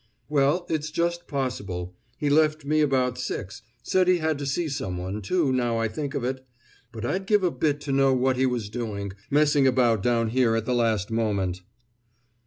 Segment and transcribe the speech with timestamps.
[0.29, 1.95] "Well, it's just possible.
[2.17, 5.87] He left me about six; said he had to see some one, too, now I
[5.87, 6.43] think of it.
[6.91, 10.55] But I'd give a bit to know what he was doing, messing about down here
[10.55, 11.61] at the last moment!"